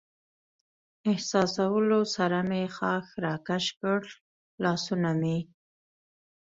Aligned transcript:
احساسولو 1.11 1.99
سره 2.15 2.39
مې 2.49 2.63
ښاخ 2.75 3.05
را 3.23 3.35
کش 3.47 3.65
کړل، 3.79 4.05
لاسونه 4.63 5.09
مې. 5.19 5.37